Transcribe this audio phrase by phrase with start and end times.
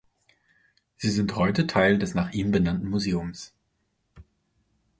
[0.97, 3.53] Sie sind heute Teil des nach ihm benannten Museums.